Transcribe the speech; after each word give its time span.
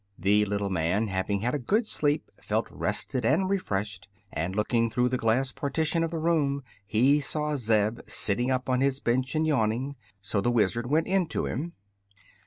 The 0.17 0.45
little 0.45 0.71
man, 0.71 1.09
having 1.09 1.41
had 1.41 1.53
a 1.53 1.59
good 1.59 1.87
sleep, 1.87 2.31
felt 2.41 2.71
rested 2.71 3.23
and 3.23 3.47
refreshed, 3.47 4.07
and 4.33 4.55
looking 4.55 4.89
through 4.89 5.09
the 5.09 5.17
glass 5.19 5.51
partition 5.51 6.03
of 6.03 6.09
the 6.09 6.17
room 6.17 6.63
he 6.87 7.19
saw 7.19 7.55
Zeb 7.55 7.99
sitting 8.07 8.49
up 8.49 8.67
on 8.67 8.81
his 8.81 8.99
bench 8.99 9.35
and 9.35 9.45
yawning. 9.45 9.95
So 10.19 10.41
the 10.41 10.49
Wizard 10.49 10.89
went 10.89 11.05
in 11.05 11.27
to 11.27 11.45
him. 11.45 11.73